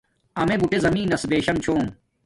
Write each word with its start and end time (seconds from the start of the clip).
امیے 0.39 0.55
بوٹے 0.61 0.77
زمین 0.85 1.05
نس 1.11 1.23
بیشم 1.29 1.55
چھوم 1.63 1.83